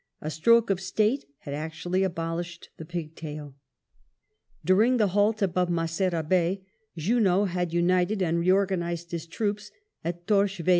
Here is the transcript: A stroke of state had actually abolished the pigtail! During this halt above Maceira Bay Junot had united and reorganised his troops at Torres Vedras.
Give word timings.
A 0.19 0.31
stroke 0.31 0.71
of 0.71 0.81
state 0.81 1.25
had 1.41 1.53
actually 1.53 2.01
abolished 2.01 2.69
the 2.77 2.85
pigtail! 2.85 3.55
During 4.65 4.97
this 4.97 5.11
halt 5.11 5.43
above 5.43 5.69
Maceira 5.69 6.23
Bay 6.27 6.65
Junot 6.97 7.49
had 7.49 7.71
united 7.71 8.19
and 8.19 8.39
reorganised 8.39 9.11
his 9.11 9.27
troops 9.27 9.69
at 10.03 10.25
Torres 10.25 10.53
Vedras. 10.57 10.69